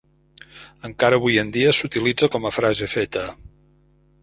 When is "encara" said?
0.89-1.19